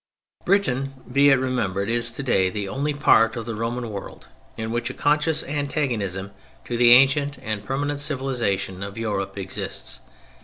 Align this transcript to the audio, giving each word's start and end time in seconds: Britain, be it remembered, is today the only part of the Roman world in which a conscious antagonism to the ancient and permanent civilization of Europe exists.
Britain, 0.45 0.95
be 1.13 1.29
it 1.29 1.35
remembered, 1.37 1.87
is 1.87 2.09
today 2.09 2.49
the 2.49 2.67
only 2.67 2.91
part 2.91 3.35
of 3.35 3.45
the 3.45 3.53
Roman 3.53 3.91
world 3.91 4.25
in 4.57 4.71
which 4.71 4.89
a 4.89 4.95
conscious 4.95 5.43
antagonism 5.43 6.31
to 6.65 6.75
the 6.75 6.91
ancient 6.93 7.37
and 7.43 7.63
permanent 7.63 7.99
civilization 7.99 8.81
of 8.81 8.97
Europe 8.97 9.37
exists. 9.37 9.99